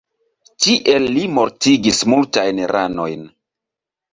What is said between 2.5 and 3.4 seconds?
ranojn.